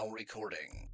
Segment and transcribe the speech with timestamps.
[0.00, 0.88] now recording.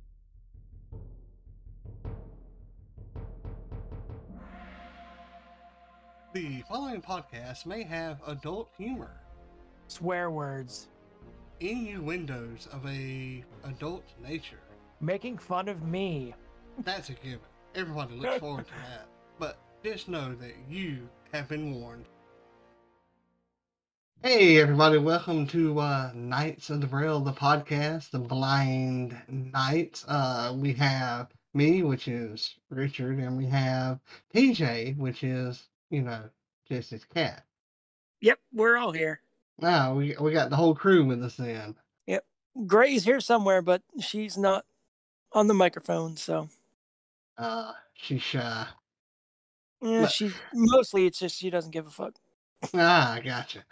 [6.32, 9.20] The following podcast may have adult humor,
[9.88, 10.88] Swear words.
[11.60, 14.60] innuendos of a adult nature.
[15.00, 16.34] Making fun of me.
[16.84, 17.40] That's a given.
[17.74, 19.06] Everybody looks forward to that.
[19.38, 22.06] But just know that you have been warned.
[24.22, 30.04] Hey everybody, welcome to uh Knights of the Braille, the podcast, the blind knights.
[30.08, 34.00] Uh we have me, which is Richard, and we have
[34.34, 36.22] TJ, which is, you know,
[36.68, 37.44] just his cat.
[38.20, 39.20] Yep, we're all here.
[39.58, 41.76] Wow, we we got the whole crew with us then.
[42.06, 42.24] Yep.
[42.66, 44.64] Gray's here somewhere, but she's not
[45.32, 46.48] on the microphone, so
[47.38, 48.66] Uh she's shy.
[49.82, 50.10] yeah, Look.
[50.10, 52.14] she mostly it's just she doesn't give a fuck.
[52.74, 53.64] Ah, I gotcha.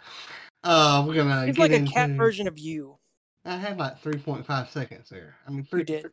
[0.63, 2.97] Uh we're gonna It's get like a into cat version of you,
[3.45, 5.35] I had like three point five seconds there.
[5.47, 6.05] I mean three did.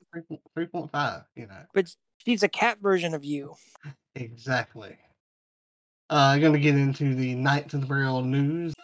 [0.54, 1.62] three point five, you know.
[1.74, 3.54] but she's a cat version of you.
[4.14, 4.96] Exactly.
[6.10, 8.74] Uh gonna get into the Knights of the Braille news.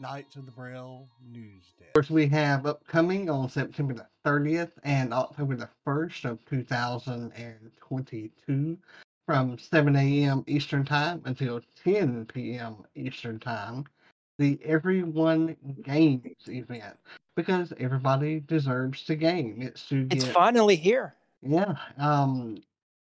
[0.00, 1.86] Knights of the Braille news day.
[1.86, 8.78] Of course, we have upcoming on September the 30th and October the 1st of 2022
[9.26, 10.44] from 7 a.m.
[10.46, 12.76] Eastern Time until 10 p.m.
[12.94, 13.84] Eastern Time,
[14.38, 16.96] the Everyone Games event.
[17.36, 19.60] Because everybody deserves to game.
[19.60, 21.14] It's to It's finally here.
[21.42, 21.74] yeah.
[21.98, 22.58] Um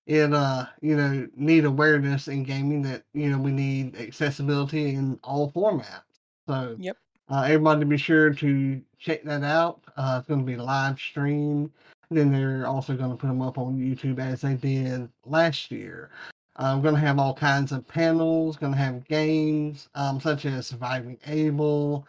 [0.07, 5.19] it uh you know need awareness in gaming that you know we need accessibility in
[5.25, 6.03] all formats.
[6.49, 6.97] So Yep.
[7.29, 9.81] uh, everybody be sure to check that out.
[9.97, 11.71] Uh, it's going to be live streamed.
[12.15, 16.11] Then they're also going to put them up on YouTube as they did last year.
[16.57, 18.57] Uh, we're going to have all kinds of panels.
[18.57, 22.07] Going to have games um, such as Surviving Able,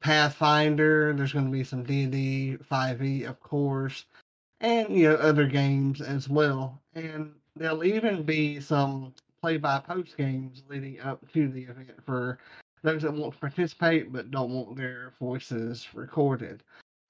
[0.00, 1.12] Pathfinder.
[1.12, 4.06] There's going to be some D&D 5e, of course,
[4.60, 6.80] and you know other games as well.
[6.94, 9.12] And there'll even be some
[9.42, 12.38] play-by-post games leading up to the event for
[12.82, 16.62] those that want to participate but don't want their voices recorded.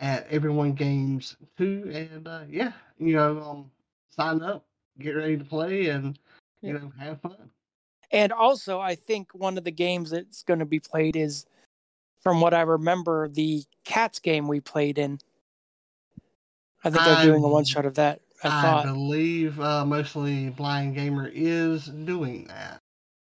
[0.01, 2.13] at everyonegames2.
[2.13, 3.71] And uh, yeah, you know, um,
[4.11, 4.65] sign up,
[4.99, 6.19] get ready to play, and
[6.63, 6.83] you Yep.
[6.83, 7.51] know, have fun.
[8.11, 11.45] And also, I think one of the games that's going to be played is,
[12.21, 15.19] from what I remember, the cats game we played in.
[16.85, 18.21] I think they're doing a I'm- one shot of that.
[18.47, 22.81] I I believe uh, mostly Blind Gamer is doing that.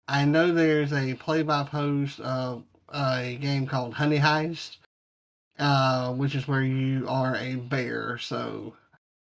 [0.09, 4.79] I know there's a play-by-post of a game called Honey Heist,
[5.59, 8.19] uh, which is where you are a bear.
[8.19, 8.75] So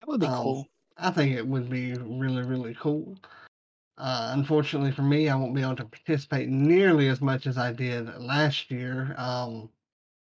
[0.00, 0.68] That would be um, cool.
[0.96, 3.16] I think it would be really, really cool.
[3.96, 7.72] Uh, unfortunately for me, I won't be able to participate nearly as much as I
[7.72, 9.14] did last year.
[9.18, 9.68] Um,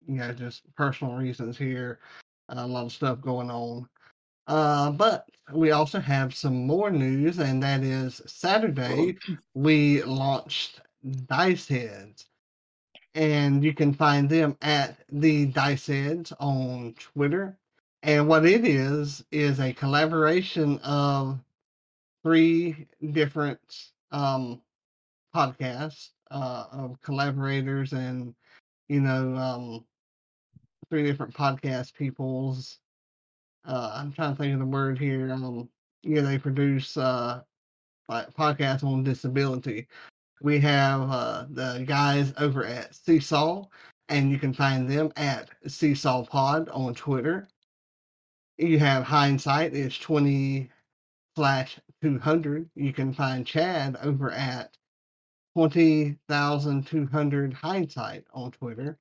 [0.06, 1.98] you know, just personal reasons here,
[2.48, 3.88] a lot of stuff going on.
[4.46, 9.16] Uh, but we also have some more news, and that is Saturday
[9.54, 10.80] we launched
[11.26, 12.26] Dice Heads,
[13.14, 17.58] and you can find them at the Dice Heads on Twitter.
[18.02, 21.40] And what it is is a collaboration of
[22.22, 23.60] three different
[24.12, 24.60] um,
[25.34, 28.34] podcasts uh, of collaborators and
[28.88, 29.84] you know um,
[30.90, 32.78] three different podcast peoples.
[33.66, 35.32] Uh, I'm trying to think of the word here.
[35.32, 35.68] Um,
[36.02, 37.42] yeah, they produce uh,
[38.08, 39.88] like podcasts on disability.
[40.40, 43.64] We have uh, the guys over at Seesaw,
[44.08, 47.48] and you can find them at Seesaw Pod on Twitter.
[48.58, 50.70] You have Hindsight, it's 20
[51.34, 52.70] slash 200.
[52.74, 54.76] You can find Chad over at
[55.56, 58.98] 20,200 Hindsight on Twitter.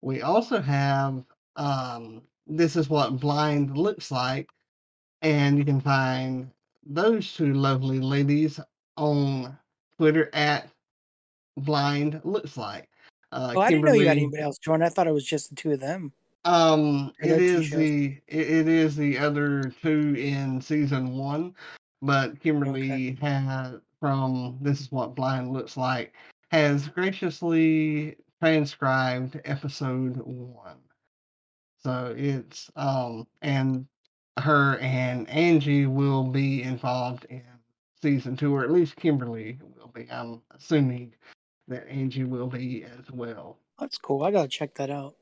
[0.00, 1.24] We also have
[1.56, 4.48] um, This is What Blind Looks Like,
[5.22, 6.50] and you can find
[6.84, 8.58] those two lovely ladies
[8.96, 9.56] on
[9.98, 10.68] Twitter at
[11.58, 12.88] Blind Looks Like.
[13.32, 14.82] Uh, Oh, I didn't know you had anybody else join.
[14.82, 16.12] I thought it was just the two of them.
[16.46, 21.54] um, it is the it, it is the other two in season one,
[22.00, 26.14] but Kimberly had from this is what blind looks like
[26.50, 30.78] has graciously transcribed episode one.
[31.88, 33.86] So it's um and
[34.38, 37.42] her and Angie will be involved in
[38.02, 40.06] season two, or at least Kimberly will be.
[40.10, 41.14] I'm assuming
[41.66, 43.56] that Angie will be as well.
[43.78, 44.22] That's cool.
[44.22, 45.14] I gotta check that out.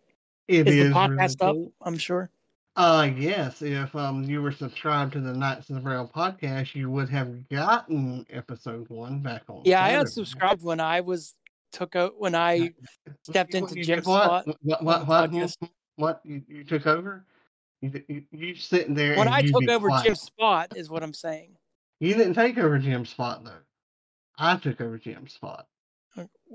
[0.48, 1.72] It Is is the really podcast up?
[1.82, 2.30] I'm sure.
[2.74, 6.90] Uh yes, if um you were subscribed to the Knights of the Braille podcast, you
[6.90, 9.62] would have gotten episode one back on.
[9.64, 10.10] Yeah, I Saturday.
[10.10, 11.36] unsubscribed when I was
[11.70, 12.72] took out when I
[13.22, 14.82] stepped into Jim's spot What?
[14.82, 15.06] What?
[15.06, 15.56] What?
[15.96, 16.20] What?
[16.24, 17.24] You, you took over?
[17.80, 20.04] You, you, you sitting there when I took over quiet.
[20.04, 21.56] Jim's spot is what I'm saying.
[22.00, 23.52] You didn't take over Jim's spot though.
[24.38, 25.66] I took over Jim's spot.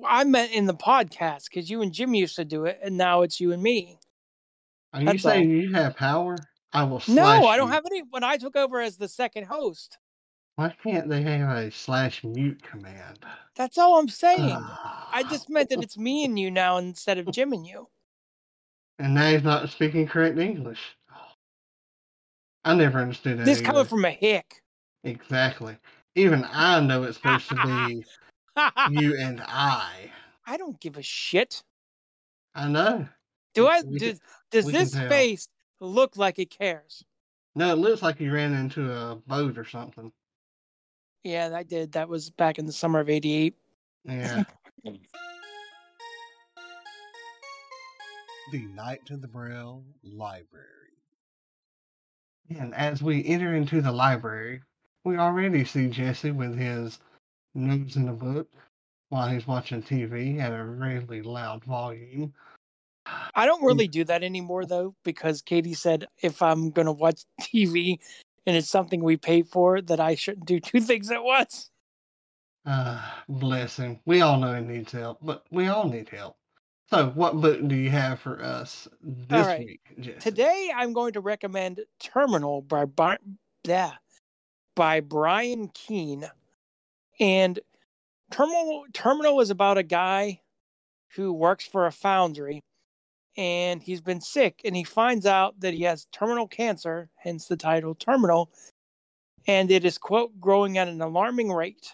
[0.07, 3.21] I meant in the podcast because you and Jim used to do it, and now
[3.21, 3.99] it's you and me.
[4.93, 6.37] Are you That's saying you have power?
[6.73, 7.01] I will.
[7.07, 7.73] No, I don't you.
[7.73, 8.03] have any.
[8.09, 9.97] When I took over as the second host,
[10.55, 13.19] Why can't they have a slash mute command?
[13.55, 14.57] that's all I'm saying.
[14.57, 15.09] Ah.
[15.13, 17.87] I just meant that it's me and you now instead of Jim and you.
[19.01, 20.79] And now he's not speaking correct English.
[21.11, 21.33] Oh.
[22.65, 23.45] I never understood that.
[23.45, 23.65] This either.
[23.65, 24.61] coming from a hick.
[25.03, 25.77] exactly.
[26.15, 28.05] Even I know it's supposed to be
[29.01, 30.11] you and I.
[30.45, 31.63] I don't give a shit.
[32.53, 33.07] I know.
[33.53, 33.81] Do I?
[33.85, 34.19] We Does,
[34.51, 35.47] does this face
[35.79, 37.03] look like it cares?
[37.55, 40.11] No, it looks like you ran into a boat or something.
[41.23, 41.93] Yeah, I did.
[41.93, 43.55] That was back in the summer of '88.
[44.05, 44.43] Yeah.
[48.51, 50.65] The Night to the Braille Library.
[52.49, 54.61] and as we enter into the library,
[55.05, 56.99] we already see Jesse with his
[57.55, 58.49] nose in a book
[59.07, 62.33] while he's watching TV at a really loud volume.
[63.33, 67.99] I don't really do that anymore though, because Katie said if I'm gonna watch TV
[68.45, 71.71] and it's something we pay for, that I shouldn't do two things at once.
[72.65, 74.01] Uh, bless him.
[74.05, 76.35] We all know he needs help, but we all need help.
[76.93, 79.65] So, what book do you have for us this right.
[79.65, 80.19] week, Jesse?
[80.19, 82.85] Today, I'm going to recommend Terminal by
[83.63, 83.93] yeah,
[84.75, 86.29] by Brian Keene.
[87.17, 87.57] And
[88.29, 90.41] Terminal Terminal is about a guy
[91.15, 92.61] who works for a foundry
[93.37, 97.55] and he's been sick and he finds out that he has terminal cancer, hence the
[97.55, 98.49] title Terminal,
[99.47, 101.93] and it is quote growing at an alarming rate.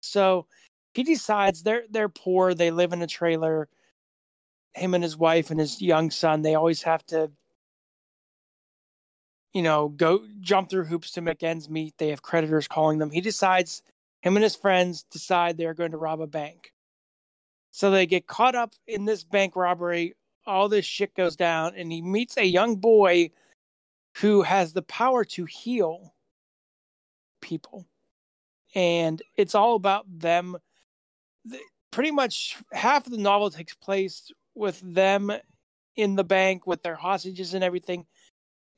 [0.00, 0.46] So
[0.94, 3.68] he decides they're they're poor, they live in a trailer.
[4.74, 7.30] Him and his wife and his young son, they always have to
[9.52, 11.94] you know, go jump through hoops to make ends meet.
[11.98, 13.10] They have creditors calling them.
[13.10, 13.82] He decides,
[14.22, 16.72] him and his friends decide they're going to rob a bank.
[17.70, 20.14] So they get caught up in this bank robbery.
[20.46, 23.30] All this shit goes down, and he meets a young boy
[24.16, 26.14] who has the power to heal
[27.40, 27.86] people.
[28.74, 30.56] And it's all about them.
[31.90, 35.32] Pretty much half of the novel takes place with them
[35.96, 38.06] in the bank with their hostages and everything.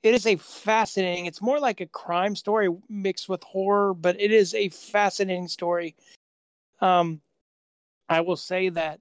[0.03, 4.31] It is a fascinating it's more like a crime story mixed with horror but it
[4.33, 5.97] is a fascinating story.
[6.81, 7.21] Um
[8.09, 9.01] i will say that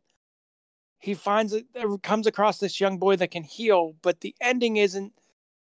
[1.00, 1.66] he finds it
[2.04, 5.14] comes across this young boy that can heal but the ending isn't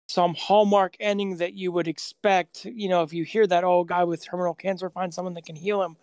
[0.08, 2.64] some hallmark ending that you would expect.
[2.64, 5.56] You know if you hear that old guy with terminal cancer finds someone that can
[5.56, 5.96] heal him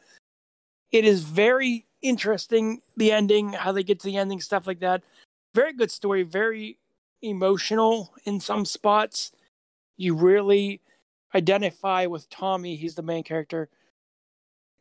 [0.93, 5.03] it is very interesting the ending how they get to the ending stuff like that
[5.53, 6.77] very good story very
[7.23, 9.31] emotional in some spots.
[9.97, 10.81] You really
[11.33, 12.75] identify with Tommy.
[12.75, 13.69] He's the main character.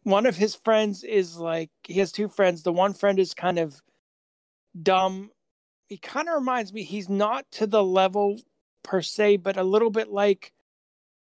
[0.02, 2.62] One of his friends is like, he has two friends.
[2.62, 3.80] The one friend is kind of
[4.82, 5.30] dumb.
[5.86, 8.40] He kind of reminds me, he's not to the level
[8.82, 10.52] per se, but a little bit like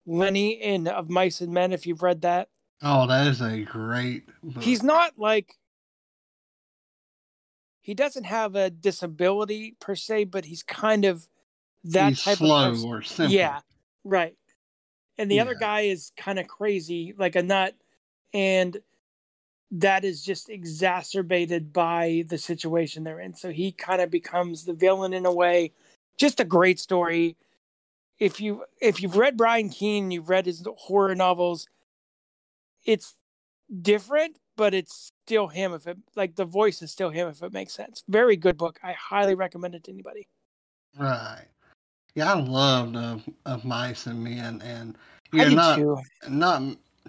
[0.05, 2.49] Lenny in Of Mice and Men, if you've read that.
[2.83, 4.63] Oh, that is a great book.
[4.63, 5.55] He's not like
[7.81, 11.29] he doesn't have a disability per se, but he's kind of
[11.85, 12.89] that He's type slow of person.
[12.91, 13.35] or simple.
[13.35, 13.61] Yeah,
[14.05, 14.35] right.
[15.19, 17.75] And the other guy is kind of crazy, like a nut,
[18.35, 18.77] and
[19.71, 23.35] that is just exacerbated by the situation they're in.
[23.35, 25.73] So he kind of becomes the villain in a way.
[26.19, 27.37] Just a great story.
[28.19, 31.69] If you if you've read Brian Keene, you've read his horror novels,
[32.87, 33.15] it's
[33.83, 35.75] different, but it's still him.
[35.75, 38.03] If it like the voice is still him, if it makes sense.
[38.09, 38.79] Very good book.
[38.83, 40.29] I highly recommend it to anybody.
[40.99, 41.45] Right.
[42.15, 44.97] Yeah, I loved of of mice and men, and
[45.33, 45.99] you're not too.
[46.29, 46.63] not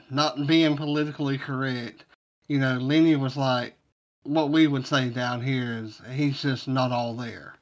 [0.09, 2.03] not being politically correct.
[2.47, 3.75] You know, Lenny was like
[4.23, 7.55] what we would say down here is he's just not all there.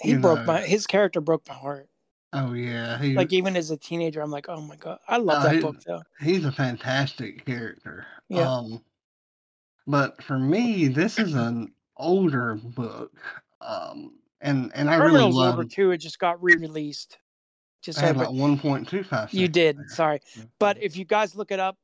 [0.00, 0.44] He you broke know.
[0.44, 1.88] my his character broke my heart.
[2.34, 5.38] Oh yeah, he Like even as a teenager, I'm like, oh my god, I love
[5.40, 6.02] Uh, that he- book though.
[6.20, 8.06] he's a fantastic character.
[8.28, 8.50] Yeah.
[8.50, 8.82] Um,
[9.86, 13.12] but for me, this is an older book.
[13.60, 15.54] Um, and and I really Terminal's love.
[15.54, 15.90] over too.
[15.90, 17.18] It just got re-released.
[17.82, 19.32] Just I had like one point two five.
[19.34, 19.76] you did.
[19.90, 20.20] Sorry,
[20.58, 21.76] but if you guys look it up,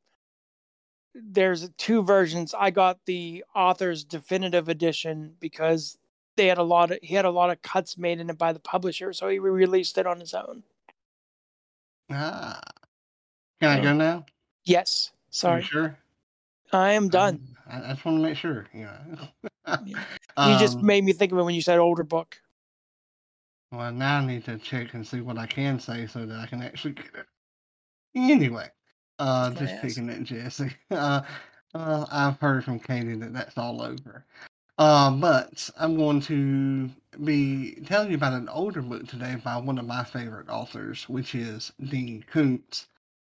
[1.14, 2.55] there's two versions.
[2.59, 5.99] I got the author's definitive edition because
[6.38, 8.54] they had a lot of he had a lot of cuts made in it by
[8.54, 10.62] the publisher, so he re-released it on his own.
[12.11, 12.61] Ah.
[13.61, 14.25] Can I go now?
[14.64, 15.99] Yes, You sorry, sure?
[16.73, 17.57] I am done.
[17.68, 18.66] I, I just want to make sure.
[18.73, 19.28] You know.
[20.38, 22.40] You just Um, made me think of it when you said older book.
[23.73, 26.47] Well, now I need to check and see what I can say so that I
[26.47, 27.26] can actually get it.
[28.14, 28.68] Anyway,
[29.18, 30.71] uh, Just just picking at Jesse.
[30.90, 31.23] Uh,
[31.75, 34.25] uh, I've heard from Katie that that's all over.
[34.78, 36.88] Uh, but I'm going to
[37.25, 41.35] be telling you about an older book today by one of my favorite authors, which
[41.35, 42.87] is Dean Koontz.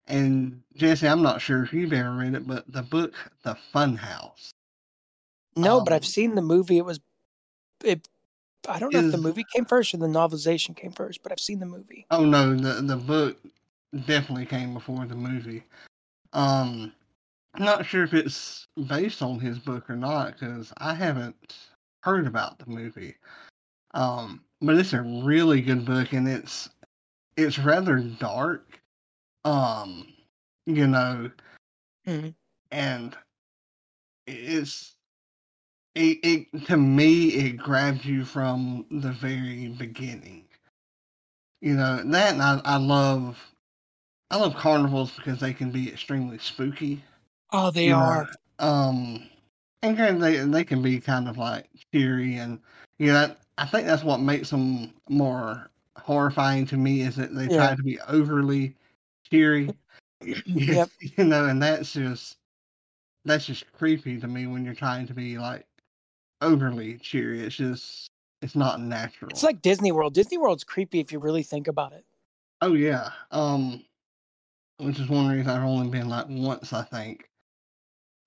[0.09, 3.15] And Jesse, I'm not sure if you've ever read it, but the book
[3.45, 4.51] The Fun House.
[5.55, 6.79] No, but I've um, seen the movie.
[6.79, 7.01] It was
[7.85, 8.09] it.
[8.69, 11.41] I don't know if the movie came first or the novelization came first, but I've
[11.41, 12.07] seen the movie.
[12.11, 13.39] Oh no, the the book
[14.07, 15.65] definitely came before the movie.
[16.33, 16.93] Um,
[17.55, 21.57] I'm not sure if it's based on his book or not because I haven't
[22.03, 23.17] heard about the movie.
[23.95, 26.71] Um, but it's a really good book and it's
[27.37, 28.81] it's rather dark.
[29.45, 30.13] Um,
[30.67, 31.31] you know,
[32.07, 32.35] Mhm.
[32.71, 33.17] and
[34.27, 34.95] it's
[35.95, 40.45] it, it to me it grabs you from the very beginning
[41.61, 43.39] you know that and I, I love
[44.31, 47.03] i love carnivals because they can be extremely spooky
[47.53, 48.29] Oh, they know, are.
[48.59, 49.29] um
[49.83, 52.59] and granted they, they can be kind of like cheery and
[52.99, 57.35] you know that, i think that's what makes them more horrifying to me is that
[57.35, 57.57] they Yeah.
[57.57, 58.75] try to be overly
[59.31, 59.73] cheery
[60.21, 60.89] yep.
[61.01, 62.37] you know, and that's just
[63.25, 65.67] that's just creepy to me when you're trying to be like
[66.41, 67.41] overly cheery.
[67.41, 68.09] It's just
[68.43, 69.31] it's not natural.
[69.31, 70.15] It's like Disney World.
[70.15, 72.05] Disney World's creepy if you really think about it.
[72.63, 73.85] oh yeah, um,
[74.79, 77.29] which is one reason I've only been like once I think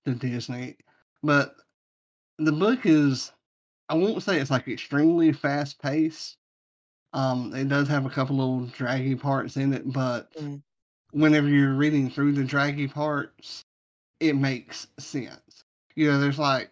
[0.05, 0.77] to Disney,
[1.24, 1.55] but
[2.38, 3.31] the book is
[3.89, 6.38] I won't say it's like extremely fast paced.
[7.13, 10.62] Um, it does have a couple little draggy parts in it, but Mm.
[11.12, 13.65] whenever you're reading through the draggy parts,
[14.22, 15.63] it makes sense.
[15.96, 16.72] You know, there's like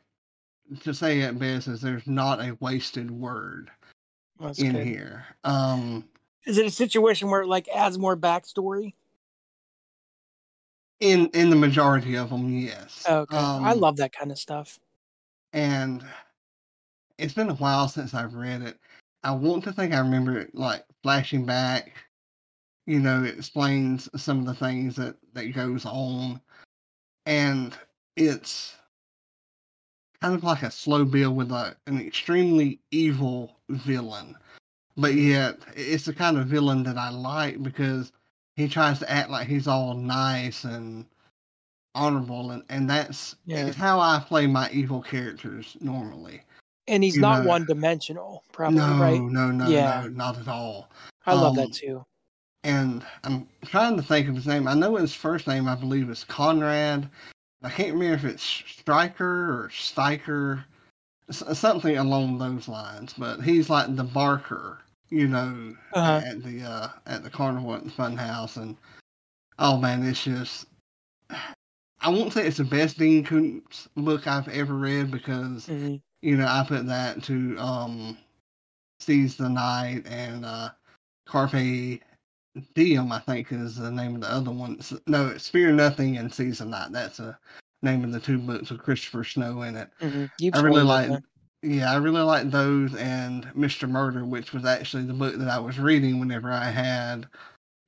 [0.82, 3.70] to say at best is there's not a wasted word
[4.40, 4.88] That's in good.
[4.88, 5.26] here.
[5.44, 6.08] Um,
[6.46, 8.94] Is it a situation where it like adds more backstory?
[11.00, 13.06] In in the majority of them, yes.
[13.08, 13.38] Okay.
[13.38, 14.80] I Um, love that kind of stuff.
[15.54, 16.04] and
[17.18, 18.80] it's been a while since I've read it.
[19.24, 21.92] I want to think I remember it like flashing back.
[22.86, 26.42] You know, it explains some of the things that that goes on,
[27.26, 27.78] and
[28.16, 28.76] it's
[30.22, 34.36] kind of like a slow build with a, an extremely evil villain,
[34.98, 38.12] but yet it's the kind of villain that I like because
[38.60, 41.06] he tries to act like he's all nice and
[41.96, 43.66] honorable, and and that's Yeah.
[43.66, 46.42] it's how I play my evil characters normally.
[46.88, 49.22] And he's you not know- one dimensional, probably, no, right?
[49.22, 50.02] no, no, Yeah.
[50.02, 50.90] no, not at all.
[51.26, 52.06] I love um, that too.
[52.64, 54.68] And I'm trying to think of his name.
[54.68, 57.10] I know his first name, I believe, is Conrad.
[57.64, 60.64] I can't remember if it's Stryker or Steiker,
[61.30, 63.14] s- something along those lines.
[63.18, 66.22] But he's like the barker, you know, Uh-huh.
[66.26, 68.58] at the uh, at the carnival at the fun house.
[68.58, 68.78] And
[69.60, 70.68] oh man, it's just
[72.02, 76.02] I won't say it's the best Dean Koontz book I've ever read because Mhm.
[76.22, 78.18] you know, I put that to um
[79.00, 80.70] Seize the Night and uh
[81.28, 82.02] Carpe
[82.74, 84.80] Diem, I think is the name of the other one.
[85.08, 86.92] No, it's Fear Nothing and Seize the Night.
[86.92, 87.38] That's the
[87.82, 89.90] name of the two books with Christopher Snow in it.
[90.02, 90.30] Mhm.
[90.54, 91.24] I really like that.
[91.62, 93.88] Yeah, I really like those and Mr.
[93.88, 97.28] Murder, which was actually the book that I was reading whenever I had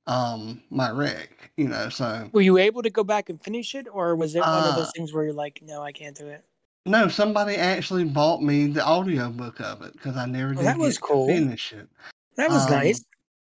[0.06, 3.86] um my wreck, you know, so Were you able to go back and finish it,
[3.92, 6.26] or was it one of Uh, those things where you're like, no, I can't do
[6.26, 6.44] it?
[6.84, 10.66] no, somebody actually bought me the audio book of it because I never Oh, did
[10.66, 11.26] that was cool.
[11.26, 11.88] finish it.
[12.36, 13.04] That was Um, nice.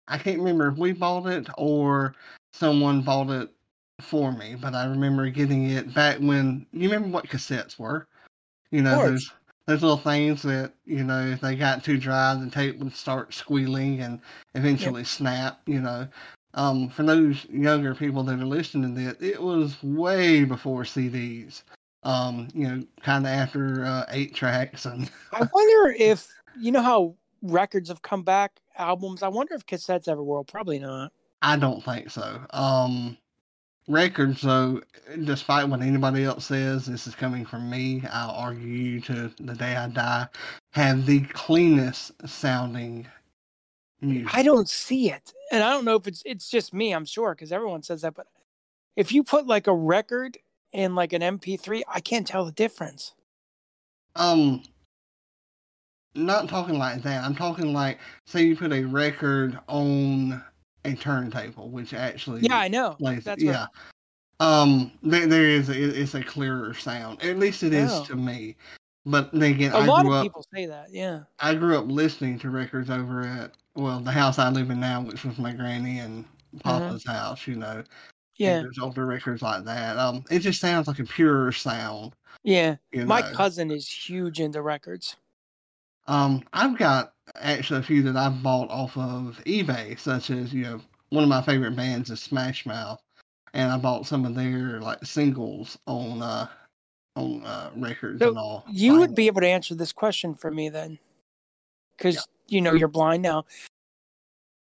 [0.08, 2.14] I can't remember if we bought it or
[2.52, 3.50] someone bought it
[4.00, 8.06] for me, but I remember getting it back when you remember what cassettes were.
[8.70, 9.30] You know, those
[9.66, 13.34] those little things that, you know, if they got too dry the tape would start
[13.34, 14.20] squealing and
[14.54, 16.08] eventually snap, you know.
[16.54, 21.62] Um, for those younger people that are listening to this, it was way before CDs.
[22.02, 27.16] Um, you know, kinda after uh, eight tracks and I wonder if you know how
[27.42, 29.22] records have come back, albums.
[29.22, 30.44] I wonder if cassettes ever will.
[30.44, 31.12] Probably not.
[31.42, 32.46] I don't think so.
[32.50, 33.18] Um,
[33.88, 34.80] records, though,
[35.24, 38.02] despite what anybody else says, this is coming from me.
[38.10, 40.28] I'll argue you to the day I die.
[40.72, 43.06] Have the cleanest sounding
[44.00, 44.34] music.
[44.34, 46.92] I don't see it, and I don't know if it's it's just me.
[46.92, 48.26] I'm sure because everyone says that, but
[48.96, 50.38] if you put like a record
[50.72, 53.14] in like an MP3, I can't tell the difference.
[54.16, 54.62] Um,
[56.14, 57.24] not talking like that.
[57.24, 60.42] I'm talking like say you put a record on
[60.86, 62.94] a turntable, which actually Yeah, I know.
[62.98, 63.24] plays.
[63.24, 63.66] That's yeah.
[64.40, 67.22] Um, there, there is a, it's a clearer sound.
[67.22, 68.04] At least it is Oh.
[68.04, 68.56] to me.
[69.06, 70.24] But then again, A I lot grew of up.
[70.24, 70.88] people say that.
[70.90, 71.20] Yeah.
[71.38, 75.00] I grew up listening to records over at well the house I live in now,
[75.00, 76.24] which was my granny and
[76.62, 77.46] Papa's house.
[77.46, 78.42] You know, and Mm-hmm.
[78.42, 78.60] Yeah.
[78.60, 79.96] there's older records like that.
[79.96, 82.12] Um, it just sounds like a purer sound.
[82.44, 82.76] Yeah.
[82.92, 83.32] My know?
[83.32, 85.16] cousin is huge into records.
[86.06, 90.62] Um, I've got actually a few that I've bought off of eBay, such as you
[90.64, 90.80] know
[91.10, 93.00] one of my favorite bands is Smash Mouth,
[93.54, 96.48] and I bought some of their like singles on uh
[97.16, 98.64] on uh records So and all.
[98.70, 100.98] You would be able to answer this question for me then,
[101.96, 103.44] because you know you're blind now.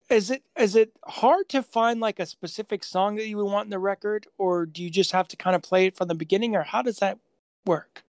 [0.08, 3.66] Is it is it hard to find like a specific song that you would want
[3.66, 6.14] in the record, or do you just have to kind of play it from the
[6.14, 7.18] beginning, or how does that
[7.64, 8.02] work?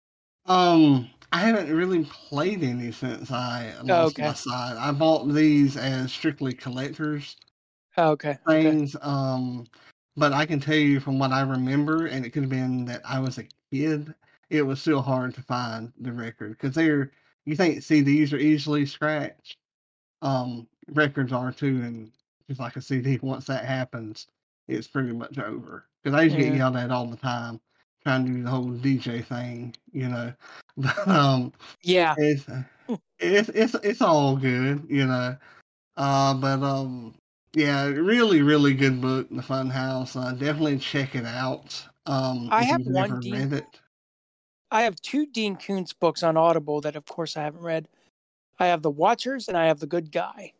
[0.47, 4.27] Um, I haven't really played any since I lost Oh, okay.
[4.27, 4.77] my sight.
[4.77, 7.37] I bought these as strictly collectors
[7.97, 8.39] Oh, okay.
[8.49, 8.81] Okay.
[8.81, 8.97] things.
[9.03, 9.67] Um,
[10.17, 13.03] but I can tell you from what I remember, and it could have been that
[13.05, 14.15] I was a kid.
[14.51, 17.13] It was still hard to find the record because they're
[17.47, 19.57] you think CDs are easily scratched.
[20.23, 22.13] Um, records are too, and
[22.49, 24.29] just like a CD, once that happens,
[24.69, 25.87] it's pretty much over.
[26.03, 26.55] Because I used to get Yeah.
[26.55, 27.61] yelled at all the time
[28.03, 30.33] trying to do the whole DJ thing, you know.
[30.77, 31.53] But um,
[31.83, 32.15] Yeah.
[32.19, 32.47] it's
[33.19, 35.37] it's it's it's all good, you know.
[35.97, 37.15] Uh, but um,
[37.55, 40.17] yeah, really, really good book, The Fun House.
[40.17, 41.85] Uh, definitely check it out.
[42.07, 43.81] Um, I have one Dean- read it.
[44.71, 47.89] I have two Dean Koontz books on Audible that, of course, I haven't read.
[48.61, 50.53] I have The Watchers and I have The Good Guy.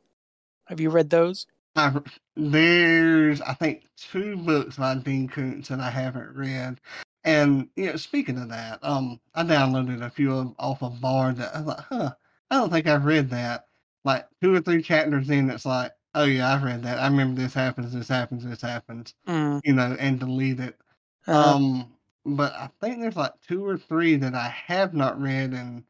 [0.67, 1.47] Have you read those?
[1.77, 2.03] I've,
[2.37, 6.81] there's, I think, two books by Dean Koontz that I haven't read.
[7.25, 11.37] And you know, speaking of that, um, I downloaded a few of, off of Bard
[11.37, 12.11] that I was like, huh,
[12.51, 13.67] I don't think I've read that.
[14.05, 16.99] Like two or three chapters in, it's like, oh yeah, I've read that.
[16.99, 19.15] I remember this happens, this happens, this happens.
[19.29, 19.61] Mm.
[19.65, 20.77] You know, and delete it.
[21.27, 21.93] Uh, Um,
[22.25, 25.85] but I think there's like two or three that I have not read, and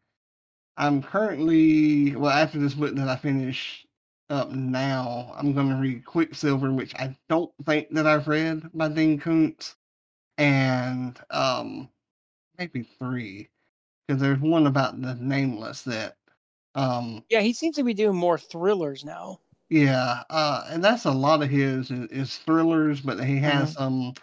[0.76, 3.86] I'm currently well after this book that I finish
[4.30, 8.88] up now, I'm going to read Quicksilver, which I don't think that I've read by
[8.88, 9.74] Dean Koontz,
[10.40, 11.88] and um,
[12.58, 13.48] maybe three
[14.08, 16.16] because there's one about the Nameless that
[16.74, 19.40] um yeah, he seems to be doing more thrillers now.
[19.68, 24.14] yeah, uh, and that's a lot of his is, thrillers, but he has some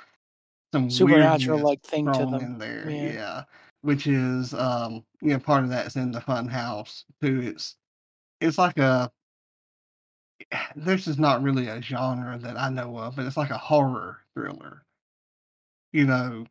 [0.74, 2.42] some Supernatural like thing to them.
[2.42, 3.14] in there, Yeah.
[3.14, 3.44] yeah.
[3.82, 7.42] Which is um you know part of that's in the fun house too.
[7.42, 7.76] It's
[8.42, 9.12] it's like a
[10.76, 14.20] this is not really a genre that I know of, but it's like a horror
[14.34, 14.84] thriller.
[15.98, 16.46] You know,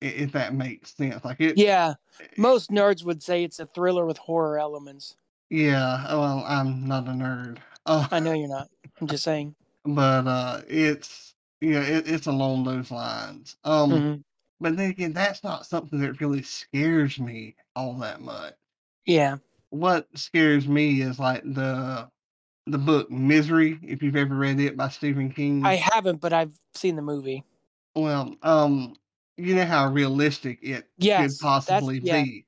[0.00, 1.24] if that makes sense.
[1.24, 1.94] Like it Yeah,
[2.36, 5.14] most nerds would say it's a thriller with horror elements.
[5.48, 7.58] yeah, well, I'm not a nerd.
[7.86, 8.68] Uh, I know you're not.
[9.00, 9.54] I'm just saying.
[9.84, 13.56] but uh it's you know, it, it's along those lines.
[13.62, 14.24] Um Mhm.
[14.60, 18.54] but then again that's not something that really scares me all that much.
[19.06, 19.36] Yeah.
[19.70, 22.10] what scares me is like the
[22.66, 25.64] the book Misery, if you've ever read it by Stephen King.
[25.64, 27.44] I haven't, but I've seen the movie.
[27.94, 28.94] Well, um,
[29.36, 32.24] you know how realistic it Yes, could possibly yeah.
[32.24, 32.46] be.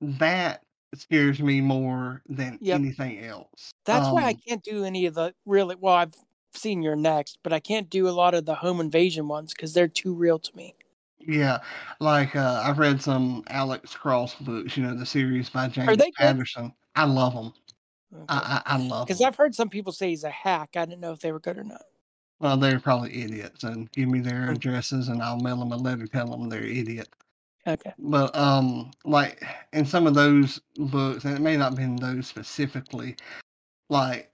[0.00, 2.82] That scares me more than Yep.
[2.82, 3.72] anything else.
[3.84, 5.76] That's why I Um, can't do any of the really.
[5.76, 6.14] Well, I've
[6.52, 9.72] seen your next, but I can't do a lot of the home invasion ones because
[9.74, 10.74] they're too real to me.
[11.18, 11.62] Yeah,
[12.00, 14.76] like uh, I've read some Alex Cross books.
[14.76, 16.36] You know, the series by James they good?
[16.36, 16.74] Patterson.
[16.96, 17.52] I love them.
[18.28, 19.20] I I, I love Because.
[19.20, 20.70] I've heard some people say he's a hack.
[20.76, 21.82] I didn't know if they were good or not.
[22.42, 24.52] Well, they're probably idiots, and give me their Mm.
[24.52, 27.10] addresses, and I'll mail them a letter telling them they're idiot.
[27.66, 27.94] Okay.
[27.98, 32.26] But um, like in some of those books, and it may not have been those
[32.28, 33.16] specifically,
[33.90, 34.32] like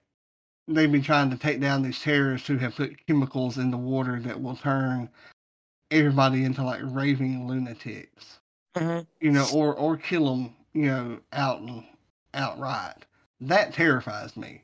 [0.67, 4.19] they've been trying to take down these terrorists who have put chemicals in the water
[4.21, 5.09] that will turn
[5.91, 8.39] everybody into like raving lunatics,
[8.77, 11.85] hmm you know, or or kill them, you know, out and
[12.35, 13.05] outright.
[13.41, 14.63] That terrifies me.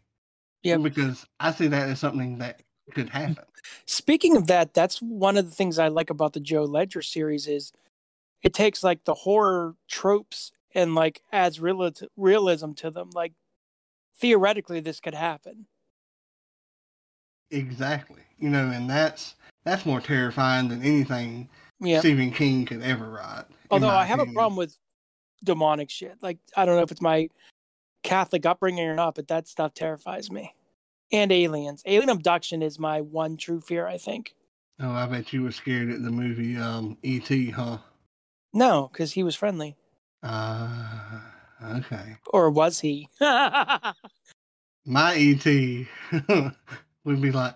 [0.63, 0.79] Yeah.
[0.81, 2.61] Because I see that as something that
[2.93, 3.43] could happen.
[3.85, 7.47] Speaking of that, that's one of the things I like about the Joe Ledger series
[7.47, 7.71] is
[8.43, 13.09] it takes like the horror tropes and like adds real- realism to them.
[13.13, 13.33] Like
[14.19, 15.65] theoretically, this could happen.
[17.51, 18.21] Exactly.
[18.39, 21.99] You know, and that's that's more terrifying than anything Yeah.
[21.99, 23.45] Stephen King could ever write.
[23.71, 24.75] Although I have a problem with
[25.43, 26.17] demonic shit.
[26.21, 27.29] Like I don't know if it's my
[28.03, 30.53] Catholic upbringing or not, but that stuff terrifies me.
[31.11, 31.83] And aliens.
[31.85, 34.35] Alien abduction is my one true fear, I think.
[34.79, 37.77] Oh, I bet you were scared at the movie um E.T., huh?
[38.53, 39.75] No, because he was friendly.
[40.23, 41.21] Uh,
[41.63, 42.17] Okay.
[42.27, 43.07] Or was he?
[43.19, 45.45] My ET
[47.03, 47.55] would be like,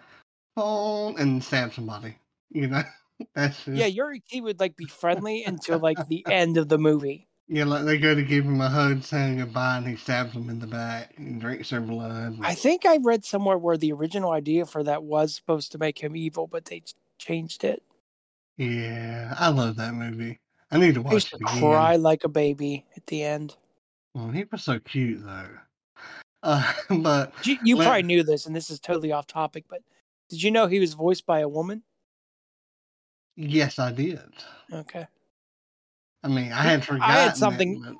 [0.56, 2.16] phone and stab somebody.
[2.50, 2.84] You know?
[3.36, 7.28] That's just, your ET would like be friendly until like the end of the movie.
[7.52, 10.52] Yeah, like they go to give him a hug, saying goodbye, and he stabs him
[10.52, 12.38] in the back and drinks their blood.
[12.42, 15.98] I think I read somewhere where the original idea for that was supposed to make
[15.98, 16.84] him evil, but they
[17.18, 17.82] changed it.
[18.58, 20.40] yeah, I love that movie.
[20.70, 21.60] I need to I watch used it again.
[21.60, 23.56] cry like a baby at the end.
[24.14, 25.50] Well, he was so cute though.
[26.42, 29.82] Uh, but You, you Let- probably knew this, and this is totally off topic, but
[30.30, 31.84] did you know he was voiced by a woman?
[33.36, 34.22] yes, I did.
[34.72, 35.06] Okay.
[36.24, 37.04] I mean, I had forgotten.
[37.16, 37.96] I had something- but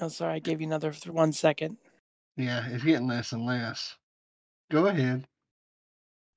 [0.00, 1.76] Oh, sorry, I gave you another th- one second.
[2.36, 3.96] yeah, it's getting less and less.
[4.70, 5.26] Go ahead.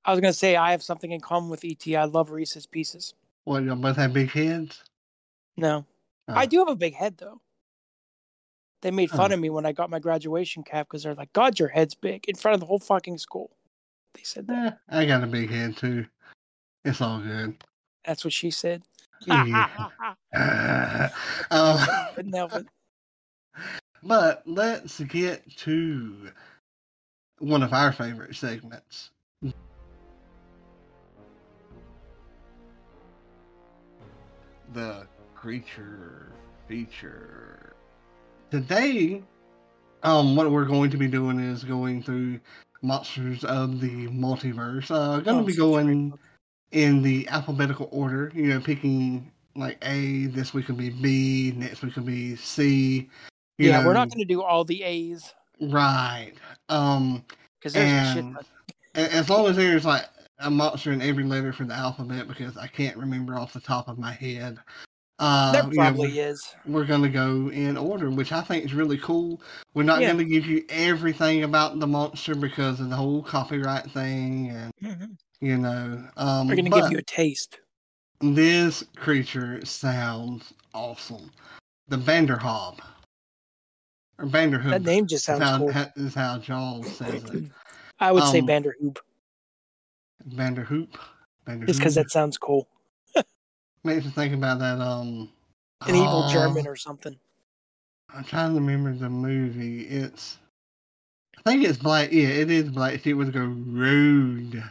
[0.04, 1.86] I was gonna say I have something in common with ET.
[1.96, 3.14] I love Reese's Pieces.
[3.44, 4.84] What, y'all both have big heads?
[5.56, 5.84] No,
[6.28, 6.34] Oh.
[6.34, 7.40] I do have a big head though.
[8.80, 9.34] They made fun Oh.
[9.34, 12.28] of me when I got my graduation cap because they're like, "God, your head's big"
[12.28, 13.56] in front of the whole fucking school.
[14.14, 14.80] They said that.
[14.88, 16.06] Eh, I got a big head too.
[16.84, 17.62] It's all good.
[18.04, 18.84] That's what she said.
[19.26, 19.68] Yeah.
[21.50, 21.78] um,
[22.16, 22.66] Couldn't help it.
[24.02, 26.30] but let's get to
[27.38, 29.10] one of our favorite segments.
[34.72, 36.32] The creature
[36.68, 37.74] feature.
[38.50, 39.22] Today,
[40.02, 42.40] um, what we're going to be doing is going through
[42.82, 44.90] monsters of the multiverse.
[44.90, 46.18] Uh, going to Oh, be such a great going.
[46.72, 48.30] In the alphabetical order.
[48.34, 50.26] You know, picking like A.
[50.26, 51.52] This week will be B.
[51.56, 53.08] Next week will be C.
[53.58, 56.32] you Yeah, we're not going to do all the A's Right.
[56.68, 57.24] Um,
[57.58, 58.24] because there's a shit.
[58.94, 60.06] and as long as there's like
[60.38, 63.88] a monster in every letter for the alphabet, because I can't remember off the top
[63.88, 64.58] of my head.
[65.18, 66.54] Uh, There you know, probably is.
[66.64, 69.42] we're gonna go in order, which I think is really cool.
[69.74, 70.12] We're not Yeah.
[70.12, 75.16] gonna give you everything about the monster because of the whole copyright thing, and Mhm.
[75.40, 77.60] You know, um, We're going to give you a taste.
[78.20, 81.30] this creature sounds awesome.
[81.88, 82.78] The Vanderhob.
[84.18, 84.70] Or Vanderhoop.
[84.70, 85.72] That name just is sounds how, cool.
[85.72, 87.44] ha- is how Jaws says it.
[88.00, 88.98] I would say um, Vanderhoop
[90.26, 90.88] Vanderhoop.
[91.46, 91.66] Vanderhoop.
[91.66, 92.68] just because that sounds cool.
[93.84, 94.80] makes me think about that.
[94.80, 95.30] Um,
[95.86, 97.16] An evil oh, German or something.
[98.14, 99.82] I'm trying to remember the movie.
[99.82, 100.38] It's,
[101.38, 102.10] I think it's Black.
[102.10, 103.16] Yeah, it is Black Sheep.
[103.16, 104.62] Would go road,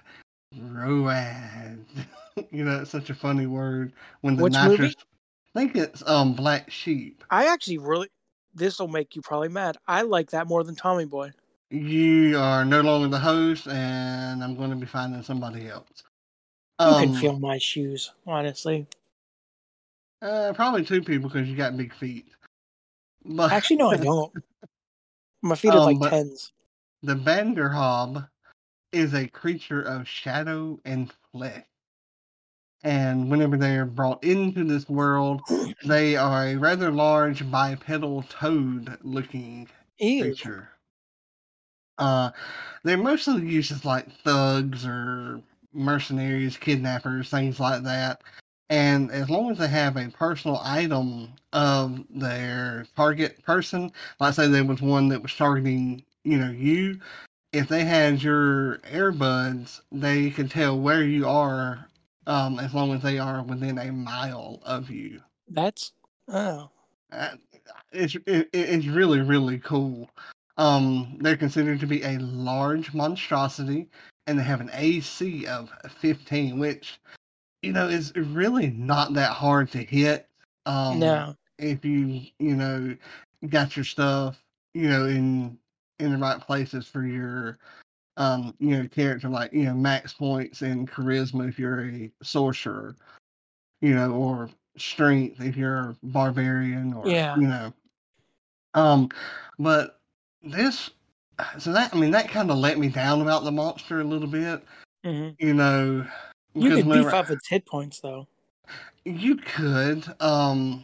[0.60, 1.86] road.
[2.52, 4.80] you know, it's such a funny word when the Which nitrous.
[4.80, 4.96] movie?
[5.56, 7.24] I think it's um Black Sheep.
[7.30, 8.10] I actually really.
[8.54, 9.78] This will make you probably mad.
[9.88, 11.32] I like that more than Tommy Boy.
[11.70, 16.04] You are no longer the host, and I'm going to be finding somebody else.
[16.80, 18.12] Um, can feel my shoes?
[18.26, 18.88] Honestly,
[20.22, 22.26] Uh, probably two people because you got big feet.
[23.26, 24.32] But actually, no, I don't.
[25.42, 26.54] My feet are Um, like tens.
[27.04, 28.28] The Vanderhob
[28.92, 31.66] is a creature of shadow and flesh.
[32.84, 35.42] And whenever they are brought into this world,
[35.86, 39.68] they are a rather large bipedal toad looking
[40.00, 40.24] Ew.
[40.24, 40.70] creature.
[41.98, 42.32] Uh,
[42.84, 45.42] they're mostly used as like thugs or
[45.74, 48.22] mercenaries, kidnappers, things like that.
[48.70, 54.48] And as long as they have a personal item of their target person, like say
[54.48, 57.00] there was one that was targeting, you know, you,
[57.54, 61.88] if they had your earbuds, they could tell where you are,
[62.26, 65.22] um, as long as they are within a mile of you.
[65.50, 65.94] That's
[66.28, 66.70] oh.
[67.12, 67.30] Uh,
[67.92, 70.10] it's it, it's really really cool.
[70.58, 73.88] Um, they're considered to be a large monstrosity,
[74.26, 77.00] and they have an AC of 15, which
[77.62, 80.28] you know is really not that hard to hit.
[80.66, 81.36] Um, no.
[81.58, 82.96] if you you know
[83.50, 85.58] got your stuff you know in
[86.00, 87.58] in the right places for your
[88.18, 92.96] um you know character like you know max points and charisma if you're a sorcerer
[93.82, 97.36] you know or strength if you're a barbarian or Yeah.
[97.36, 97.74] you know
[98.74, 99.10] um
[99.60, 100.00] but
[100.44, 100.92] this
[101.60, 104.28] so that i mean that kind of let me down about the monster a little
[104.28, 104.64] bit
[105.04, 106.06] hmm you know
[106.56, 108.28] You could beef up its hit points though.
[109.06, 110.84] you could, um,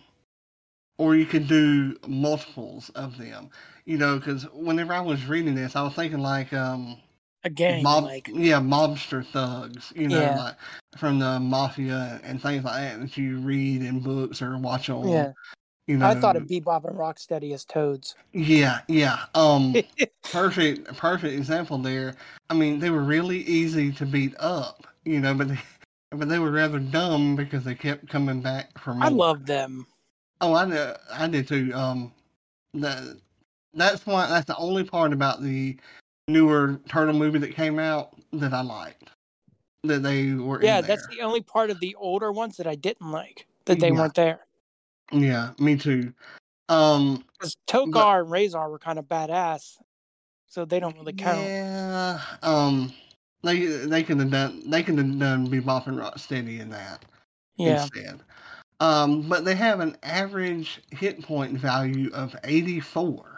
[0.97, 3.49] or you could do multiples of them.
[3.85, 6.97] You know, because whenever I was reading this, I was thinking like, um,
[7.43, 9.91] A gang, mob, like yeah, mobster thugs.
[9.95, 10.37] You know, Yeah.
[10.37, 10.55] like
[10.97, 15.07] from the mafia and things like that that you read in books or watch on.
[15.07, 15.31] yeah.
[15.87, 18.15] You know, I thought of Bebop and Rocksteady as toads.
[18.31, 19.25] Yeah, yeah.
[19.35, 19.75] Um,
[20.31, 22.15] perfect, perfect example there.
[22.49, 24.87] I mean, they were really easy to beat up.
[25.03, 25.59] You know, but they,
[26.11, 29.07] but they were rather dumb because they kept coming back for more.
[29.07, 29.87] I love them.
[30.39, 31.71] Oh, I know, I did too.
[31.73, 32.13] Um,
[32.73, 33.19] the
[33.73, 35.77] that's why that's the only part about the
[36.27, 39.09] newer turtle movie that came out that I liked.
[39.83, 42.75] That they were in Yeah, that's the only part of the older ones that I
[42.75, 43.99] didn't like that they Yeah.
[43.99, 44.47] weren't there.
[45.11, 46.13] Yeah, me too.
[46.69, 49.77] Um, Because Tokka and Rahzar were kind of badass,
[50.47, 51.49] so they don't really count.
[51.49, 52.21] Yeah.
[52.41, 52.93] Um,
[53.43, 57.03] they they could have done they could have done Bebop and Rocksteady in that
[57.57, 58.21] Yeah, instead.
[58.79, 63.32] Um, but they have an average hit point value of eighty four,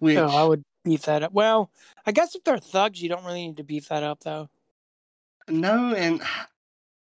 [0.00, 1.32] which so I would beef that up.
[1.32, 1.70] Well,
[2.06, 4.48] I guess if they're thugs, you don't really need to beef that up though.
[5.48, 6.20] no and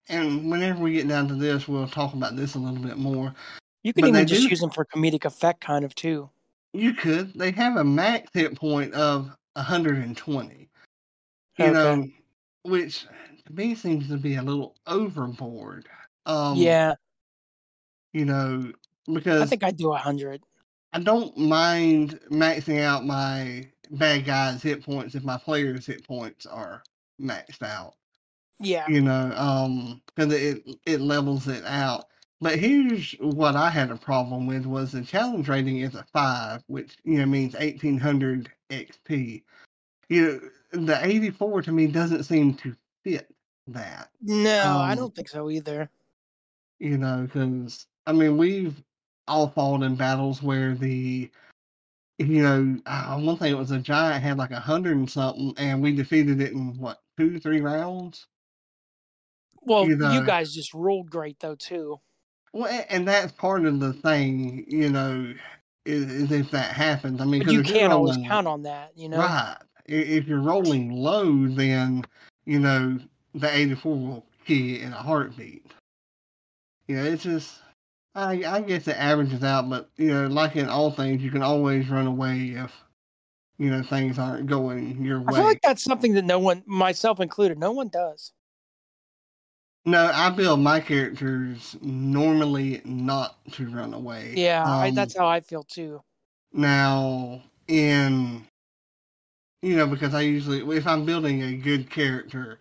[0.09, 3.35] and whenever we get down to this, we'll talk about this a little bit more.
[3.83, 6.29] You can But even just do- use them for comedic effect, kind of too.
[6.73, 7.33] You could.
[7.35, 10.69] They have a max hit point of 120.
[11.59, 11.71] You Okay.
[11.73, 12.09] know,
[12.65, 13.07] which
[13.47, 15.89] to me seems to be a little overboard.
[16.27, 16.95] Um, yeah,
[18.13, 18.73] You know,
[19.13, 20.43] because I think I'd do a hundred.
[20.93, 26.47] I don't mind maxing out my bad guys' hit points if my players' hit points
[26.47, 26.83] are
[27.21, 27.95] maxed out.
[28.61, 32.07] Yeah, You know, um, because it it levels it out.
[32.41, 36.63] But here's what I had a problem with was the challenge rating is a five,
[36.67, 39.43] which you know means eighteen hundred XP.
[40.09, 43.29] You know, the eighty four to me doesn't seem to fit
[43.69, 44.11] that.
[44.21, 45.91] no, I Um, don't think so either.
[46.79, 48.83] you know, because I mean, we've
[49.29, 51.31] all fought in battles where the,
[52.19, 55.55] you know, uh, one thing it was a giant had like a hundred and something,
[55.57, 58.27] and we defeated it in what two, three rounds.
[59.65, 62.01] Well, you you, guys just ruled great though too.
[62.53, 65.33] Well, and that's part of the thing, you know,
[65.87, 67.21] is, is if that happens.
[67.21, 69.19] I mean, you can't always count on that, you know.
[69.19, 69.57] Right.
[69.87, 72.05] If you're rolling low, then
[72.45, 72.99] you know
[73.35, 75.67] the 84 will hit in a heartbeat.
[76.87, 77.61] You know, it's just
[78.15, 81.43] I I guess it averages out, but you know, like in all things, you can
[81.43, 82.73] always run away if
[83.59, 85.27] you know things aren't going your way.
[85.27, 88.33] I feel like that's something that no one, myself included, no one does.
[89.85, 94.35] no, I build my characters normally not to run away.
[94.37, 96.03] Yeah, I, Um, that's how I feel too.
[96.53, 98.47] Now, in
[99.63, 102.59] you know, because I usually, if I'm building a good character,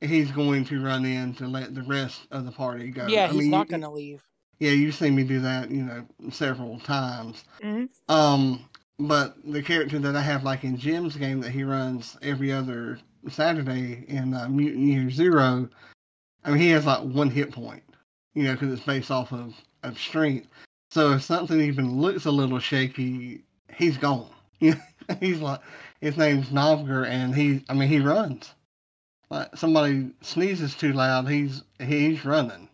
[0.00, 3.06] he's going to run in to let the rest of the party go.
[3.06, 4.22] yeah, I he's mean, not going to leave.
[4.62, 7.42] Yeah, you've seen me do that, you know, several times.
[7.60, 7.88] Mhm.
[8.08, 8.64] Um,
[8.96, 13.00] but the character that I have, like in Jim's game, that he runs every other
[13.28, 15.68] Saturday in uh, Mutant Year Zero,
[16.44, 17.82] I mean, he has like one hit point,
[18.34, 20.46] you know, because it's based off of, of strength.
[20.92, 23.42] So if something even looks a little shaky,
[23.74, 24.30] he's gone.
[25.18, 25.60] He's like,
[26.00, 28.54] his name's Novgar, and he, I mean, he runs.
[29.28, 32.68] Like somebody sneezes too loud, he's he's running.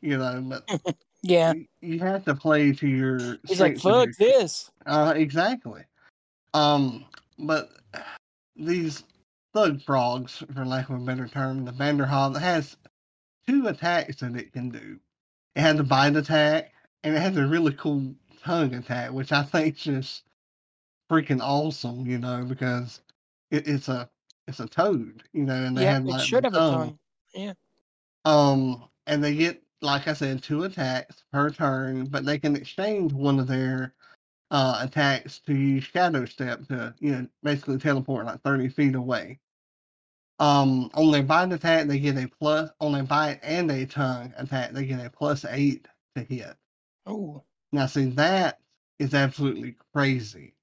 [0.00, 0.64] You know, but
[1.22, 3.38] Yeah, you, you have to play to your.
[3.46, 4.70] he's like, fuck this.
[4.86, 5.82] uh, exactly.
[6.54, 7.04] Um,
[7.38, 7.70] but
[8.56, 9.04] these
[9.54, 12.76] thug frogs, for lack of a better term, the Vanderhoff has
[13.46, 14.98] two attacks that it can do.
[15.56, 19.42] It has a bite attack, and it has a really cool tongue attack, which I
[19.42, 20.22] think is just
[21.10, 22.06] freaking awesome.
[22.06, 23.00] You know, because
[23.50, 24.08] it, it's a
[24.46, 25.24] it's a toad.
[25.32, 26.98] You know, and they Yeah, have it like should the have a tongue.
[27.34, 27.52] Yeah.
[28.24, 33.12] um, and they get, like I said, two attacks per turn, but they can exchange
[33.12, 33.94] one of their
[34.50, 39.38] uh, attacks to use Shadow Step to, you know, basically teleport like 30 feet away.
[40.40, 44.32] Um, on their bite attack, they get a plus, on their bite and a tongue
[44.36, 46.54] attack, they get a plus eight to hit.
[47.06, 48.60] Oh, Now, see, that
[48.98, 50.54] is absolutely crazy.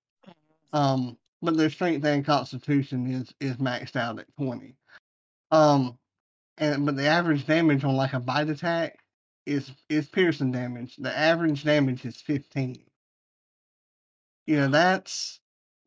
[0.74, 4.76] Um, but their strength and constitution is is maxed out at 20.
[5.52, 5.98] Um,
[6.58, 9.00] and but the average damage on like a bite attack
[9.46, 10.96] is is piercing damage.
[10.98, 12.84] The average damage is 15.
[14.48, 15.40] You know, that's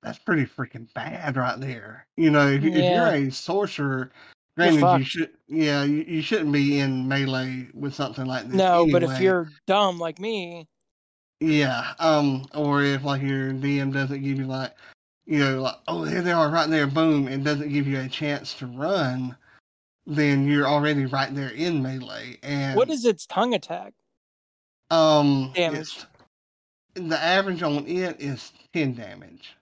[0.02, 2.06] that's pretty freaking bad right there.
[2.16, 2.94] You know, if, you- if Yeah.
[2.94, 4.12] you're a sorcerer,
[4.56, 8.56] granted you should yeah, you, you shouldn't be in melee with something like this.
[8.58, 10.68] no, but if you're dumb like me,
[11.40, 14.74] Yeah, um, or if like your DM doesn't give you like,
[15.26, 18.08] you know, like oh there they are right there, boom, and doesn't give you a
[18.08, 19.36] chance to run,
[20.08, 22.38] then you're already right there in melee.
[22.42, 23.92] And what is its tongue attack?
[24.90, 26.00] um damage?
[26.94, 29.54] The average on it is ten damage,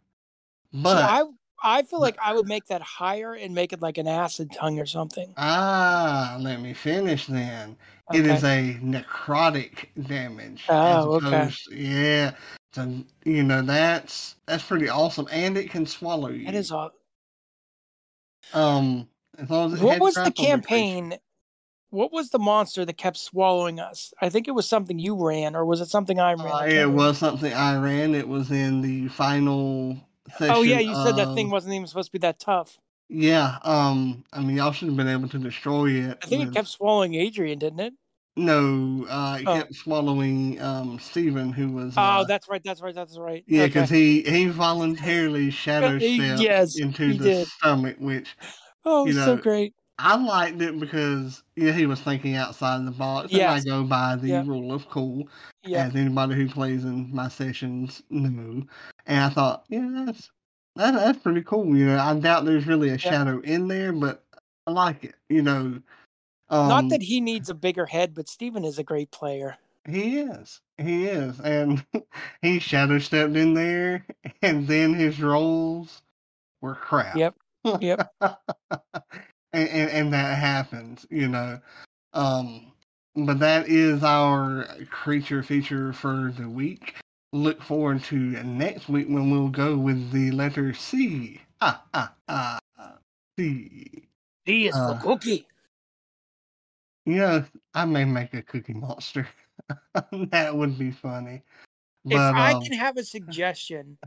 [0.73, 1.25] but I
[1.63, 4.79] I feel like I would make that higher and make it like an acid tongue
[4.79, 5.35] or something.
[5.37, 7.77] ah, let me finish then.
[8.13, 8.37] It Okay.
[8.37, 10.65] is a necrotic damage.
[10.69, 11.51] Oh, as okay.
[11.73, 12.33] Yeah.
[12.73, 16.47] So you know that's that's pretty awesome, and it can swallow you.
[16.47, 16.93] That is all.
[18.55, 20.49] Um, as long as it What was the crap on creature.
[20.49, 21.19] campaign
[21.91, 24.13] what was the monster that kept swallowing us?
[24.21, 26.47] I think it was something you ran, or was it something I ran?
[26.47, 28.15] Uh, I it was something I ran.
[28.15, 29.97] It was in the final
[30.37, 30.55] session.
[30.55, 32.79] Oh yeah, you said that thing wasn't even supposed to be that tough.
[33.09, 33.59] Yeah.
[33.63, 34.25] Um.
[34.33, 36.19] I mean, y'all should have been able to destroy it.
[36.23, 37.95] I think it kept swallowing Adrian, didn't it?
[38.37, 39.07] No.
[39.09, 39.39] Uh.
[39.41, 39.55] It Oh.
[39.59, 41.95] kept swallowing um Steven, who was.
[41.97, 42.63] Oh, uh, that's right.
[42.65, 42.95] That's right.
[42.95, 43.45] That's right.
[43.47, 43.69] Yeah, Okay.
[43.69, 47.47] because he he voluntarily shadow stepped yes, into the did.
[47.47, 48.37] stomach, which
[48.87, 49.75] oh, you so great.
[49.99, 54.17] I liked it because yeah, he was thinking outside the box, and I go by
[54.17, 54.45] the Yeah.
[54.45, 55.29] rule of cool,
[55.65, 55.87] Yeah.
[55.87, 58.63] as anybody who plays in my sessions know.
[59.07, 60.31] And I thought, yeah, that's
[60.77, 61.75] that, that's pretty cool.
[61.77, 64.25] You know, I doubt there's really a shadow in there, but
[64.67, 65.15] I like it.
[65.31, 65.83] You know,
[66.51, 69.57] um, Not that he needs a bigger head, but Steven is a great player.
[69.89, 70.61] He is.
[70.79, 71.41] He is.
[71.41, 71.85] And
[72.43, 74.05] he shadow stepped in there
[74.43, 76.03] and then his rolls
[76.61, 77.17] were crap.
[77.17, 77.37] Yep.
[77.81, 78.05] Yep.
[78.21, 81.61] and, and and that happens, you know.
[82.13, 82.73] Um
[83.17, 86.95] but that is our creature feature for the week.
[87.33, 91.41] Look forward to next week when we'll go with the letter C.
[91.61, 92.59] Ah ah ah
[93.39, 94.09] C.
[94.45, 95.47] He is Uh, for cookie.
[97.07, 99.29] You know, I may make a cookie monster.
[100.31, 101.43] that would be funny.
[102.09, 103.99] If But I um, can have a suggestion,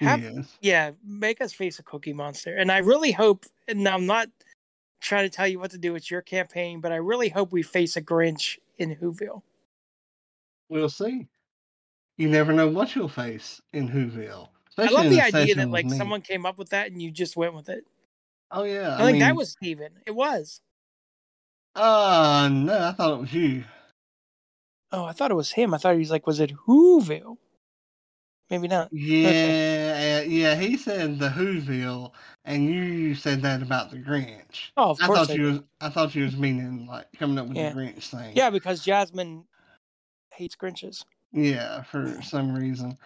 [0.00, 0.56] have yes.
[0.60, 2.54] yeah, make us face a cookie monster.
[2.54, 4.28] And I really hope, and I'm not
[5.00, 5.92] trying to tell you what to do.
[5.92, 9.42] with your campaign, but I really hope we face a Grinch in Whoville.
[10.68, 11.26] We'll see.
[12.16, 14.48] You never know what you'll face in Whoville.
[14.76, 15.96] I love the idea that like me.
[15.96, 17.84] someone came up with that and you just went with it.
[18.50, 19.90] Oh yeah, I, think that was Steven.
[20.06, 20.60] It was.
[21.74, 23.64] Uh no, I thought it was you.
[24.92, 25.74] Oh, I thought it was him.
[25.74, 27.36] I thought he was like, was it Whoville?
[28.50, 28.88] Maybe not.
[28.92, 30.54] Yeah, uh, yeah.
[30.54, 32.12] He said the Whoville,
[32.46, 34.70] and you said that about the Grinch.
[34.76, 35.18] Oh, of I course.
[35.18, 35.52] thought I you did.
[35.52, 35.62] was.
[35.82, 37.70] I thought you was meaning like coming up with Yeah.
[37.72, 38.34] the Grinch thing.
[38.34, 39.44] Yeah, because Jasmine
[40.32, 41.04] hates Grinches.
[41.32, 42.96] Yeah, for some reason.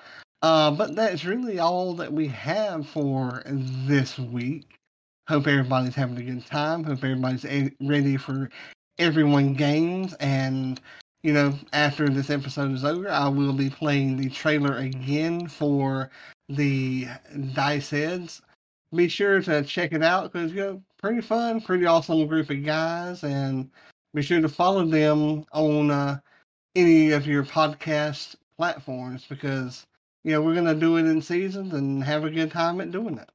[0.42, 4.66] Uh, but that's really all that we have for this week.
[5.28, 6.84] Hope everybody's having a good time.
[6.84, 8.48] Hope everybody's a- ready for
[8.98, 10.14] everyone games.
[10.14, 10.80] And,
[11.22, 16.10] you know, after this episode is over, I will be playing the trailer again for
[16.48, 17.06] the
[17.54, 18.42] Dice Heads.
[18.94, 22.64] Be sure to check it out because, you know, pretty fun, pretty awesome group of
[22.64, 23.24] guys.
[23.24, 23.70] And
[24.14, 26.18] be sure to follow them on uh,
[26.74, 29.86] any of your podcast platforms because
[30.24, 33.18] you know we're gonna do it in seasons and have a good time at doing
[33.18, 33.30] it.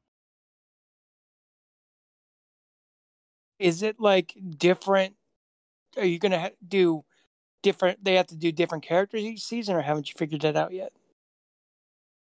[3.60, 5.16] Is it like different?
[5.98, 7.04] Are you going to do
[7.68, 8.04] different?
[8.04, 10.94] They have to do different characters each season, or haven't you figured that out yet?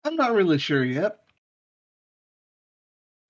[0.04, 1.20] I'm not really sure yet.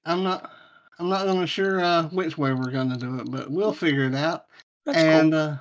[0.05, 0.51] I'm not.
[0.97, 4.15] I'm not gonna sure uh, which way we're gonna do it, but we'll figure it
[4.15, 4.45] out.
[4.85, 5.39] That's and cool.
[5.39, 5.57] uh,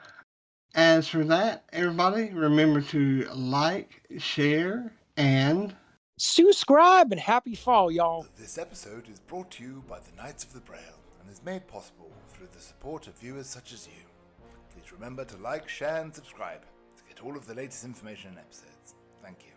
[0.74, 5.74] as for that, everybody remember to like, share, and
[6.22, 8.26] Subscribe and happy fall, y'all.
[8.38, 11.66] This episode is brought to you by the Knights of the Braille and is made
[11.66, 14.05] possible through the support of viewers such as you.
[14.92, 16.62] Remember to like, share, and subscribe
[16.96, 18.94] to get all of the latest information and episodes.
[19.22, 19.50] Thank you.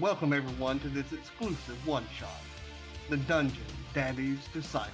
[0.00, 2.28] welcome everyone to this exclusive one shot,
[3.08, 4.92] the Dungeon Daddy's Disciple.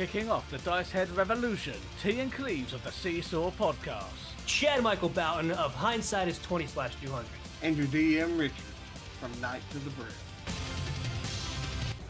[0.00, 4.46] Kicking off the Dice Head Revolution, T and Cleves of the Seesaw Podcast.
[4.46, 7.26] Chad Michael Boughton of Hindsight is 20 slash 200.
[7.62, 8.56] and your DM Richard
[9.20, 10.08] from Knights of the Braille.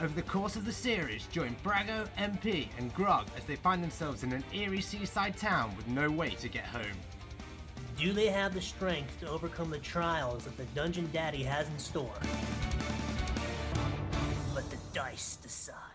[0.00, 4.22] Over the course of the series, join Brago, MP, and Grog as they find themselves
[4.22, 6.96] in an eerie seaside town with no way to get home.
[7.98, 11.76] Do they have the strength to overcome the trials that the Dungeon Daddy has in
[11.76, 12.14] store?
[14.54, 15.89] Let the dice decide.